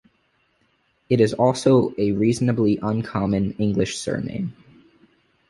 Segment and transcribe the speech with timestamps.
[1.09, 4.55] It is also a reasonably uncommon English surname.